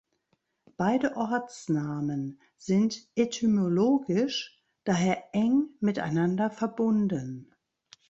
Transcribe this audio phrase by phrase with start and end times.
[0.77, 7.53] Beide Ortsnamen sind etymologisch daher eng miteinander verbunden.